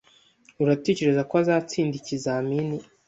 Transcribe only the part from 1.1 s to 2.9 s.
ko azatsinda ikizamini?